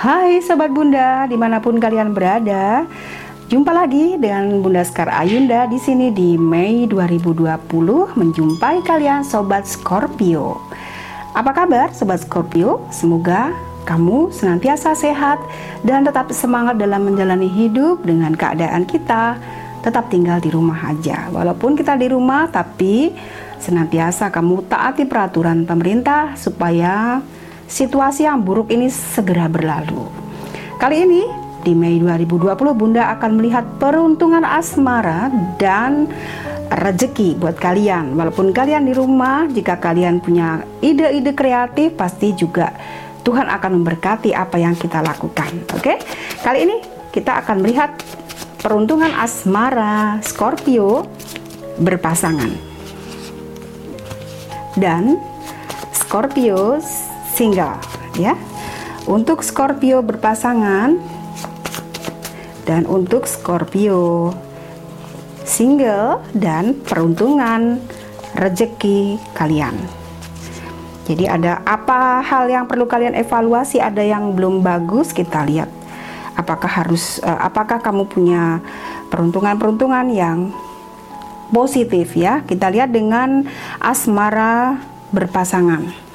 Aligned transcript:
Hai 0.00 0.40
Sobat 0.40 0.72
Bunda, 0.72 1.28
di 1.28 1.36
mana 1.36 1.60
pun 1.60 1.76
kalian 1.76 2.16
berada 2.16 2.88
Jumpa 3.52 3.68
lagi 3.68 4.16
dengan 4.16 4.64
Bunda 4.64 4.80
Skar 4.80 5.12
Ayunda 5.12 5.68
di 5.68 5.76
sini 5.76 6.08
di 6.08 6.40
Mei 6.40 6.88
2020 6.88 8.16
menjumpai 8.16 8.80
kalian 8.80 9.20
Sobat 9.20 9.68
Scorpio. 9.68 10.56
Apa 11.36 11.52
kabar 11.52 11.92
Sobat 11.92 12.24
Scorpio? 12.24 12.80
Semoga 12.88 13.52
kamu 13.84 14.32
senantiasa 14.32 14.96
sehat 14.96 15.36
dan 15.84 16.08
tetap 16.08 16.32
semangat 16.32 16.80
dalam 16.80 17.04
menjalani 17.04 17.52
hidup 17.52 18.00
dengan 18.00 18.32
keadaan 18.32 18.88
kita 18.88 19.36
tetap 19.84 20.08
tinggal 20.08 20.40
di 20.40 20.48
rumah 20.48 20.96
aja. 20.96 21.28
Walaupun 21.28 21.76
kita 21.76 22.00
di 22.00 22.08
rumah 22.08 22.48
tapi 22.48 23.12
senantiasa 23.60 24.32
kamu 24.32 24.64
taati 24.64 25.04
peraturan 25.04 25.68
pemerintah 25.68 26.40
supaya 26.40 27.20
situasi 27.70 28.26
yang 28.26 28.42
buruk 28.42 28.74
ini 28.74 28.90
segera 28.90 29.46
berlalu. 29.46 30.10
Kali 30.82 31.06
ini 31.06 31.22
di 31.62 31.72
Mei 31.72 32.02
2020 32.02 32.50
Bunda 32.74 33.14
akan 33.14 33.30
melihat 33.38 33.64
peruntungan 33.78 34.42
asmara 34.42 35.30
dan 35.56 36.10
rezeki 36.70 37.38
buat 37.38 37.54
kalian. 37.56 38.18
Walaupun 38.18 38.50
kalian 38.50 38.90
di 38.90 38.92
rumah, 38.92 39.46
jika 39.46 39.78
kalian 39.78 40.18
punya 40.18 40.66
ide-ide 40.82 41.30
kreatif 41.30 41.94
pasti 41.94 42.34
juga 42.34 42.74
Tuhan 43.22 43.46
akan 43.46 43.70
memberkati 43.80 44.34
apa 44.34 44.56
yang 44.58 44.74
kita 44.74 45.04
lakukan. 45.04 45.70
Oke? 45.76 46.00
Kali 46.40 46.58
ini 46.66 46.76
kita 47.14 47.44
akan 47.44 47.62
melihat 47.62 47.94
peruntungan 48.64 49.12
asmara 49.14 50.18
Scorpio 50.24 51.04
berpasangan. 51.76 52.50
Dan 54.78 55.20
Scorpio 55.92 56.80
single 57.40 57.80
ya. 58.20 58.36
Untuk 59.08 59.40
Scorpio 59.40 60.04
berpasangan 60.04 61.00
dan 62.68 62.84
untuk 62.84 63.24
Scorpio 63.24 64.36
single 65.48 66.20
dan 66.36 66.76
peruntungan 66.84 67.80
rezeki 68.36 69.16
kalian. 69.32 69.72
Jadi 71.08 71.26
ada 71.26 71.64
apa 71.64 72.22
hal 72.22 72.46
yang 72.46 72.68
perlu 72.68 72.86
kalian 72.86 73.16
evaluasi, 73.16 73.82
ada 73.82 74.04
yang 74.04 74.36
belum 74.36 74.60
bagus 74.60 75.10
kita 75.10 75.42
lihat. 75.48 75.72
Apakah 76.38 76.70
harus 76.70 77.18
uh, 77.24 77.40
apakah 77.40 77.82
kamu 77.82 78.06
punya 78.06 78.62
peruntungan-peruntungan 79.10 80.06
yang 80.12 80.54
positif 81.50 82.14
ya? 82.14 82.46
Kita 82.46 82.70
lihat 82.70 82.94
dengan 82.94 83.42
asmara 83.82 84.78
berpasangan. 85.10 86.09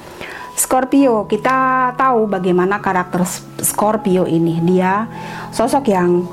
Scorpio, 0.56 1.28
kita 1.28 1.92
tahu 2.00 2.32
bagaimana 2.32 2.80
karakter 2.80 3.28
Scorpio 3.60 4.24
ini. 4.24 4.64
Dia 4.64 5.04
sosok 5.52 5.92
yang 5.92 6.24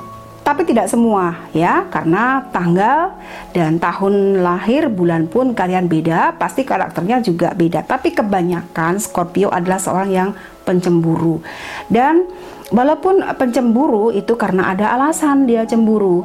tapi 0.47 0.63
tidak 0.63 0.87
semua 0.87 1.51
ya. 1.51 1.91
Karena 1.91 2.47
tanggal 2.55 3.19
dan 3.51 3.83
tahun 3.83 4.47
lahir 4.47 4.87
bulan 4.87 5.27
pun 5.27 5.59
kalian 5.59 5.91
beda 5.91 6.39
pasti 6.39 6.63
karakternya 6.63 7.19
juga 7.19 7.51
beda. 7.51 7.83
Tapi 7.83 8.15
kebanyakan 8.15 9.03
Scorpio 9.03 9.51
adalah 9.51 9.83
seorang 9.83 10.11
yang 10.15 10.31
pencemburu. 10.63 11.43
Dan 11.91 12.31
walaupun 12.71 13.27
pencemburu 13.35 14.15
itu 14.15 14.39
karena 14.39 14.71
ada 14.71 14.95
alasan 14.95 15.51
dia 15.51 15.67
cemburu. 15.67 16.23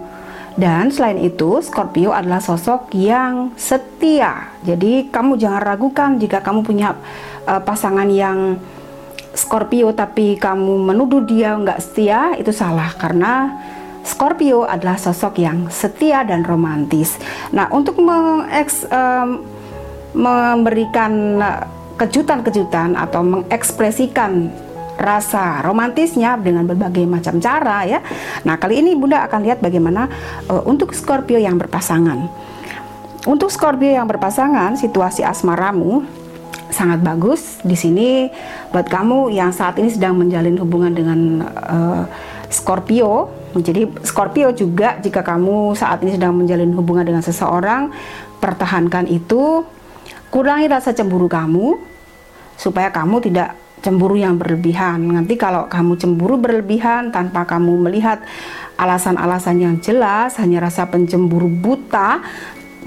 Dan 0.57 0.89
selain 0.89 1.21
itu 1.21 1.61
Scorpio 1.61 2.13
adalah 2.13 2.41
sosok 2.41 2.93
yang 2.97 3.53
setia. 3.57 4.53
Jadi 4.65 5.09
kamu 5.13 5.37
jangan 5.37 5.61
ragukan 5.61 6.17
jika 6.17 6.41
kamu 6.41 6.65
punya 6.65 6.97
uh, 7.47 7.63
pasangan 7.63 8.07
yang 8.11 8.59
Scorpio 9.31 9.93
tapi 9.93 10.35
kamu 10.35 10.91
menuduh 10.91 11.21
dia 11.23 11.55
nggak 11.55 11.79
setia 11.79 12.33
itu 12.35 12.49
salah 12.51 12.91
karena 12.97 13.55
Scorpio 14.07 14.63
adalah 14.63 14.95
sosok 14.95 15.35
yang 15.43 15.67
setia 15.67 16.23
dan 16.23 16.47
romantis. 16.47 17.19
Nah, 17.51 17.67
untuk 17.75 17.99
mengeks, 17.99 18.87
memberikan 20.15 21.43
kejutan-kejutan 21.99 22.95
atau 22.95 23.19
mengekspresikan 23.19 24.47
rasa 24.97 25.61
romantisnya 25.61 26.39
dengan 26.41 26.65
berbagai 26.65 27.05
macam 27.05 27.37
cara 27.37 27.85
ya. 27.85 27.99
Nah, 28.41 28.57
kali 28.57 28.81
ini 28.81 28.97
Bunda 28.97 29.21
akan 29.29 29.45
lihat 29.45 29.61
bagaimana 29.61 30.09
uh, 30.49 30.65
untuk 30.65 30.91
Scorpio 30.97 31.37
yang 31.37 31.55
berpasangan. 31.61 32.25
Untuk 33.29 33.53
Scorpio 33.53 33.93
yang 33.93 34.09
berpasangan, 34.09 34.79
situasi 34.79 35.21
asmaramu 35.21 36.01
sangat 36.69 36.99
bagus 37.03 37.59
di 37.63 37.75
sini 37.75 38.09
buat 38.71 38.87
kamu 38.87 39.31
yang 39.31 39.55
saat 39.55 39.79
ini 39.79 39.91
sedang 39.91 40.19
menjalin 40.19 40.57
hubungan 40.59 40.91
dengan 40.91 41.19
uh, 41.47 42.03
Scorpio 42.47 43.37
jadi 43.61 43.89
Scorpio 44.03 44.51
juga 44.53 44.99
jika 45.01 45.23
kamu 45.23 45.73
saat 45.73 46.03
ini 46.03 46.17
sedang 46.17 46.35
menjalin 46.35 46.73
hubungan 46.75 47.05
dengan 47.05 47.23
seseorang, 47.23 47.89
pertahankan 48.37 49.07
itu, 49.09 49.63
kurangi 50.29 50.67
rasa 50.69 50.93
cemburu 50.93 51.31
kamu 51.31 51.79
supaya 52.57 52.89
kamu 52.91 53.21
tidak 53.23 53.57
cemburu 53.81 54.17
yang 54.17 54.35
berlebihan. 54.35 54.99
Nanti 54.99 55.37
kalau 55.37 55.69
kamu 55.69 55.97
cemburu 55.97 56.35
berlebihan 56.37 57.13
tanpa 57.13 57.45
kamu 57.45 57.87
melihat 57.89 58.21
alasan-alasan 58.77 59.57
yang 59.57 59.75
jelas, 59.81 60.37
hanya 60.37 60.69
rasa 60.69 60.85
pencemburu 60.89 61.49
buta, 61.49 62.21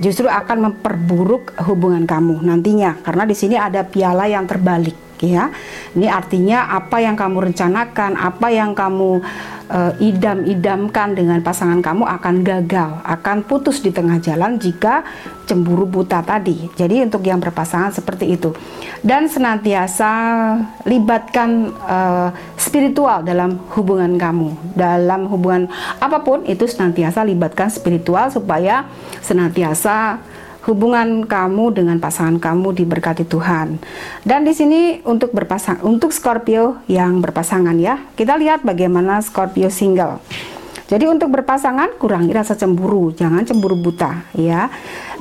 justru 0.01 0.27
akan 0.27 0.73
memperburuk 0.73 1.55
hubungan 1.69 2.09
kamu 2.09 2.41
nantinya. 2.41 2.99
Karena 3.05 3.29
di 3.29 3.37
sini 3.37 3.55
ada 3.61 3.85
piala 3.85 4.27
yang 4.27 4.49
terbalik 4.49 5.10
ya. 5.23 5.53
Ini 5.93 6.07
artinya 6.09 6.71
apa 6.73 7.03
yang 7.03 7.19
kamu 7.19 7.53
rencanakan, 7.53 8.17
apa 8.17 8.47
yang 8.49 8.73
kamu 8.73 9.21
uh, 9.71 9.93
idam-idamkan 10.03 11.15
dengan 11.15 11.39
pasangan 11.41 11.79
kamu 11.79 12.05
akan 12.05 12.35
gagal, 12.43 12.91
akan 13.07 13.47
putus 13.47 13.81
di 13.81 13.95
tengah 13.95 14.19
jalan 14.19 14.59
jika 14.59 15.07
cemburu 15.47 15.87
buta 15.87 16.23
tadi. 16.23 16.71
Jadi 16.79 17.03
untuk 17.03 17.27
yang 17.27 17.43
berpasangan 17.43 17.91
seperti 17.91 18.39
itu. 18.39 18.55
Dan 19.01 19.27
senantiasa 19.27 20.13
libatkan 20.87 21.75
uh, 21.83 22.29
spiritual 22.55 23.27
dalam 23.27 23.59
hubungan 23.75 24.15
kamu. 24.15 24.77
Dalam 24.79 25.27
hubungan 25.27 25.67
apa 25.99 26.23
pun 26.23 26.47
itu 26.47 26.69
senantiasa 26.71 27.27
libatkan 27.27 27.67
spiritual 27.67 28.31
supaya 28.31 28.87
senantiasa 29.25 30.23
hubungan 30.71 31.27
kamu 31.27 31.75
dengan 31.75 31.99
pasangan 31.99 32.39
kamu 32.39 32.79
diberkati 32.79 33.27
Tuhan. 33.27 33.83
Dan 34.23 34.47
di 34.47 34.55
sini 34.55 35.03
untuk 35.03 35.35
berpasang 35.35 35.83
untuk 35.83 36.15
Scorpio 36.15 36.79
yang 36.87 37.19
berpasangan 37.19 37.75
ya. 37.75 37.99
Kita 38.15 38.39
lihat 38.39 38.63
bagaimana 38.63 39.19
Scorpio 39.19 39.67
single. 39.67 40.23
Jadi 40.91 41.07
untuk 41.07 41.31
berpasangan 41.31 41.99
kurangi 42.03 42.35
rasa 42.35 42.59
cemburu, 42.59 43.15
jangan 43.15 43.47
cemburu 43.47 43.79
buta 43.79 44.27
ya. 44.35 44.71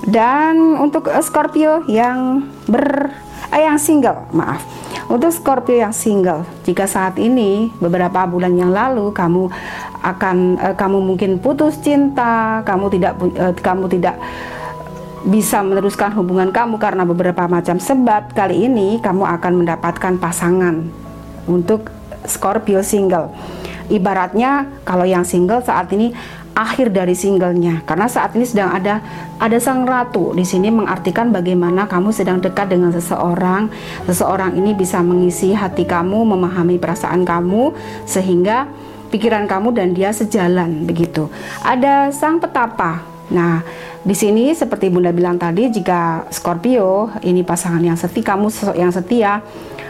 Dan 0.05 0.77
untuk 0.77 1.09
Scorpio 1.21 1.85
yang 1.85 2.45
ber 2.65 3.13
eh, 3.53 3.65
yang 3.65 3.77
single, 3.77 4.29
maaf. 4.33 4.65
Untuk 5.09 5.33
Scorpio 5.33 5.77
yang 5.77 5.93
single, 5.93 6.45
jika 6.65 6.85
saat 6.85 7.17
ini 7.17 7.69
beberapa 7.81 8.25
bulan 8.29 8.53
yang 8.57 8.73
lalu 8.73 9.13
kamu 9.13 9.49
akan 10.01 10.37
eh, 10.57 10.75
kamu 10.77 10.97
mungkin 11.05 11.37
putus 11.37 11.77
cinta, 11.81 12.65
kamu 12.65 12.85
tidak 12.93 13.13
eh, 13.37 13.53
kamu 13.57 13.85
tidak 13.93 14.17
bisa 15.27 15.59
meneruskan 15.59 16.15
hubungan 16.15 16.53
kamu 16.53 16.79
karena 16.79 17.03
beberapa 17.03 17.47
macam 17.49 17.75
sebab, 17.81 18.31
kali 18.31 18.69
ini 18.69 19.03
kamu 19.03 19.25
akan 19.39 19.53
mendapatkan 19.65 20.15
pasangan 20.15 20.87
untuk 21.49 21.91
Scorpio 22.27 22.83
single. 22.83 23.31
Ibaratnya 23.89 24.69
kalau 24.85 25.01
yang 25.01 25.25
single 25.25 25.65
saat 25.65 25.89
ini 25.89 26.13
akhir 26.53 26.91
dari 26.91 27.15
singlenya 27.15 27.81
karena 27.87 28.11
saat 28.11 28.35
ini 28.35 28.45
sedang 28.45 28.69
ada 28.69 29.01
ada 29.41 29.57
sang 29.57 29.87
ratu. 29.87 30.35
Di 30.37 30.45
sini 30.45 30.69
mengartikan 30.69 31.33
bagaimana 31.33 31.89
kamu 31.89 32.13
sedang 32.13 32.37
dekat 32.37 32.69
dengan 32.69 32.93
seseorang. 32.93 33.71
Seseorang 34.05 34.53
ini 34.59 34.77
bisa 34.77 35.01
mengisi 35.01 35.57
hati 35.57 35.89
kamu 35.89 36.21
memahami 36.21 36.77
perasaan 36.77 37.25
kamu 37.25 37.73
sehingga 38.05 38.69
pikiran 39.09 39.49
kamu 39.49 39.73
dan 39.73 39.97
dia 39.97 40.13
sejalan 40.13 40.85
begitu. 40.85 41.25
Ada 41.65 42.13
sang 42.13 42.37
petapa 42.37 43.08
nah 43.29 43.61
di 43.99 44.15
sini 44.15 44.55
seperti 44.55 44.87
Bunda 44.87 45.11
bilang 45.11 45.35
tadi, 45.35 45.67
jika 45.67 46.23
Scorpio 46.31 47.11
ini 47.19 47.43
pasangan 47.43 47.83
yang 47.83 47.99
setia, 47.99 48.23
kamu 48.23 48.47
yang 48.79 48.91
setia, 48.95 49.43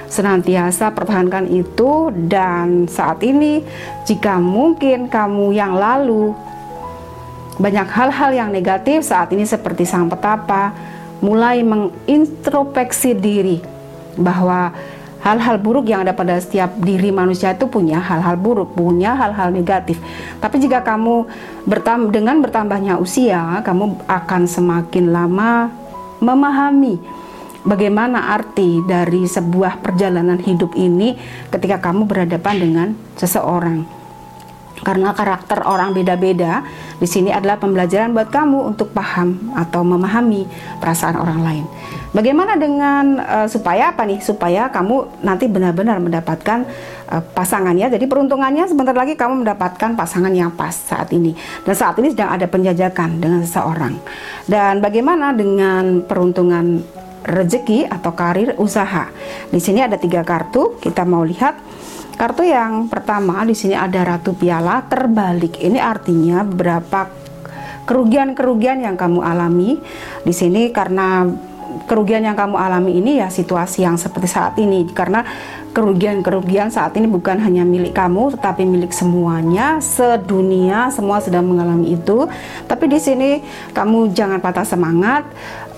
senantiasa 0.09 0.89
pertahankan 0.89 1.45
itu 1.45 2.09
dan 2.25 2.89
saat 2.89 3.21
ini 3.21 3.61
jika 4.09 4.41
mungkin 4.41 5.05
kamu 5.07 5.53
yang 5.53 5.77
lalu 5.77 6.33
banyak 7.61 7.85
hal-hal 7.85 8.31
yang 8.33 8.49
negatif 8.49 9.05
saat 9.05 9.29
ini 9.29 9.45
seperti 9.45 9.85
sang 9.85 10.09
petapa 10.09 10.73
mulai 11.21 11.61
mengintrospeksi 11.61 13.13
diri 13.13 13.61
bahwa 14.17 14.73
hal-hal 15.19 15.59
buruk 15.59 15.91
yang 15.91 16.07
ada 16.07 16.15
pada 16.15 16.39
setiap 16.39 16.71
diri 16.79 17.11
manusia 17.11 17.51
itu 17.51 17.67
punya 17.67 17.99
hal-hal 17.99 18.39
buruk, 18.39 18.73
punya 18.73 19.15
hal-hal 19.15 19.51
negatif. 19.51 19.99
Tapi 20.39 20.55
jika 20.63 20.81
kamu 20.81 21.27
bertam 21.67 22.09
dengan 22.09 22.39
bertambahnya 22.39 22.95
usia, 22.97 23.59
kamu 23.61 24.07
akan 24.07 24.41
semakin 24.47 25.11
lama 25.11 25.69
memahami 26.23 26.99
bagaimana 27.67 28.31
arti 28.35 28.79
dari 28.87 29.27
sebuah 29.27 29.83
perjalanan 29.83 30.39
hidup 30.39 30.75
ini 30.79 31.15
ketika 31.51 31.79
kamu 31.83 32.07
berhadapan 32.07 32.55
dengan 32.55 32.87
seseorang. 33.19 33.98
Karena 34.79 35.11
karakter 35.11 35.63
orang 35.67 35.91
beda-beda, 35.91 36.63
di 36.99 37.07
sini 37.07 37.31
adalah 37.31 37.59
pembelajaran 37.59 38.15
buat 38.15 38.31
kamu 38.31 38.75
untuk 38.75 38.95
paham 38.95 39.51
atau 39.55 39.83
memahami 39.83 40.47
perasaan 40.79 41.19
orang 41.19 41.39
lain. 41.43 41.65
Bagaimana 42.09 42.57
dengan 42.57 43.21
uh, 43.21 43.45
supaya 43.45 43.93
apa 43.93 44.01
nih? 44.01 44.17
Supaya 44.17 44.73
kamu 44.73 45.21
nanti 45.21 45.45
benar-benar 45.45 46.01
mendapatkan 46.01 46.65
uh, 47.13 47.21
pasangannya. 47.37 47.85
Jadi 47.93 48.09
peruntungannya 48.09 48.65
sebentar 48.65 48.97
lagi 48.97 49.13
kamu 49.13 49.45
mendapatkan 49.45 49.93
pasangan 49.93 50.33
yang 50.33 50.49
pas 50.49 50.73
saat 50.73 51.13
ini. 51.13 51.37
Dan 51.61 51.77
saat 51.77 51.93
ini 52.01 52.09
sedang 52.09 52.33
ada 52.33 52.49
penjajakan 52.49 53.21
dengan 53.21 53.45
seseorang. 53.45 53.93
Dan 54.49 54.81
bagaimana 54.81 55.37
dengan 55.37 56.01
peruntungan 56.01 56.81
rezeki 57.29 57.85
atau 57.85 58.17
karir 58.17 58.57
usaha? 58.57 59.05
Di 59.53 59.61
sini 59.61 59.85
ada 59.85 60.01
tiga 60.01 60.25
kartu. 60.25 60.81
Kita 60.81 61.05
mau 61.05 61.21
lihat 61.21 61.61
kartu 62.19 62.43
yang 62.43 62.91
pertama 62.91 63.47
di 63.47 63.55
sini 63.55 63.79
ada 63.79 64.03
ratu 64.03 64.35
piala 64.35 64.83
terbalik. 64.83 65.55
Ini 65.55 65.79
artinya 65.79 66.43
beberapa 66.43 67.07
kerugian-kerugian 67.87 68.83
yang 68.83 68.99
kamu 68.99 69.23
alami? 69.23 69.79
Di 70.27 70.35
sini 70.35 70.67
karena 70.75 71.23
kerugian 71.87 72.27
yang 72.27 72.35
kamu 72.35 72.59
alami 72.59 72.99
ini 72.99 73.23
ya 73.23 73.31
situasi 73.31 73.87
yang 73.87 73.95
seperti 73.95 74.27
saat 74.27 74.59
ini. 74.59 74.83
Karena 74.91 75.23
kerugian-kerugian 75.71 76.67
saat 76.67 76.91
ini 76.99 77.07
bukan 77.07 77.39
hanya 77.39 77.63
milik 77.63 77.95
kamu 77.95 78.35
tetapi 78.35 78.67
milik 78.67 78.91
semuanya 78.91 79.79
sedunia 79.79 80.91
semua 80.91 81.23
sedang 81.23 81.47
mengalami 81.47 81.95
itu. 81.95 82.27
Tapi 82.67 82.91
di 82.91 82.99
sini 82.99 83.39
kamu 83.71 84.11
jangan 84.11 84.43
patah 84.43 84.67
semangat 84.67 85.23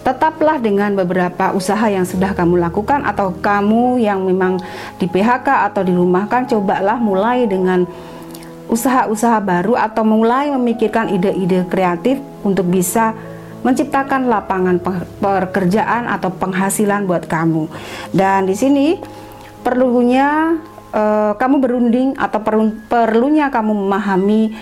tetaplah 0.02 0.58
dengan 0.58 0.98
beberapa 0.98 1.54
usaha 1.54 1.86
yang 1.86 2.06
sudah 2.10 2.34
kamu 2.34 2.58
lakukan 2.58 3.06
atau 3.06 3.30
kamu 3.38 4.02
yang 4.02 4.26
memang 4.26 4.58
di 4.98 5.06
PHK 5.06 5.70
atau 5.70 5.86
dirumahkan 5.86 6.50
cobalah 6.50 6.98
mulai 6.98 7.46
dengan 7.46 7.86
usaha-usaha 8.66 9.38
baru 9.44 9.78
atau 9.78 10.02
mulai 10.02 10.50
memikirkan 10.50 11.12
ide-ide 11.12 11.68
kreatif 11.70 12.18
untuk 12.42 12.66
bisa 12.72 13.14
menciptakan 13.62 14.26
lapangan 14.26 14.82
pekerjaan 15.22 16.10
atau 16.10 16.34
penghasilan 16.34 17.06
buat 17.06 17.30
kamu. 17.30 17.70
Dan 18.10 18.50
di 18.50 18.58
sini 18.58 18.98
perlunya 19.62 20.58
uh, 20.90 21.38
kamu 21.38 21.56
berunding 21.62 22.10
atau 22.18 22.42
perlu, 22.42 22.74
perlunya 22.90 23.54
kamu 23.54 23.86
memahami 23.86 24.58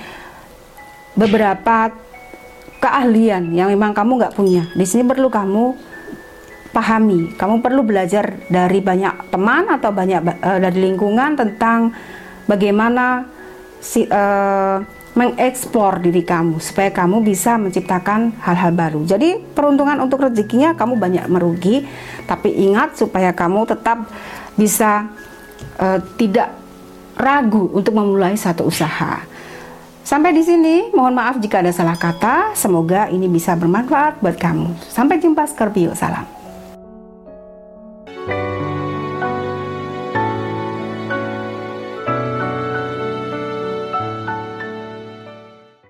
beberapa 1.16 1.96
keahlian 2.80 3.52
yang 3.52 3.70
memang 3.70 3.92
kamu 3.92 4.20
nggak 4.20 4.36
punya. 4.36 4.64
Di 4.74 4.88
sini 4.88 5.04
perlu 5.04 5.28
kamu 5.28 5.76
pahami. 6.72 7.36
Kamu 7.36 7.60
perlu 7.60 7.84
belajar 7.84 8.40
dari 8.48 8.80
banyak 8.80 9.30
teman 9.30 9.68
atau 9.68 9.92
banyak 9.92 10.22
uh, 10.40 10.60
dari 10.64 10.80
lingkungan 10.90 11.36
tentang 11.36 11.92
bagaimana 12.48 13.28
si 13.80 14.08
uh, 14.08 14.80
mengeksplor 15.18 16.00
diri 16.06 16.22
kamu 16.22 16.62
supaya 16.62 16.94
kamu 16.94 17.26
bisa 17.26 17.58
menciptakan 17.58 18.32
hal-hal 18.40 18.72
baru. 18.72 19.02
Jadi 19.04 19.42
peruntungan 19.42 20.00
untuk 20.00 20.24
rezekinya 20.24 20.78
kamu 20.78 20.96
banyak 20.96 21.26
merugi, 21.28 21.84
tapi 22.30 22.54
ingat 22.54 22.96
supaya 22.96 23.34
kamu 23.34 23.68
tetap 23.68 24.06
bisa 24.54 25.10
uh, 25.82 26.00
tidak 26.16 26.54
ragu 27.20 27.68
untuk 27.76 27.98
memulai 27.98 28.38
satu 28.40 28.70
usaha. 28.70 29.29
Sampai 30.10 30.34
di 30.34 30.42
sini, 30.42 30.90
mohon 30.90 31.14
maaf 31.14 31.38
jika 31.38 31.62
ada 31.62 31.70
salah 31.70 31.94
kata. 31.94 32.58
Semoga 32.58 33.14
ini 33.14 33.30
bisa 33.30 33.54
bermanfaat 33.54 34.18
buat 34.18 34.42
kamu. 34.42 34.90
Sampai 34.90 35.22
jumpa 35.22 35.46
Scorpio, 35.46 35.94
salam. 35.94 36.39